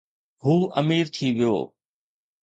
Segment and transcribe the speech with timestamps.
[0.45, 1.57] هو امير ٿي ويو